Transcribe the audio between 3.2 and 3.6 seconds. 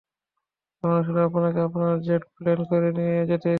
যেতে এসেছি!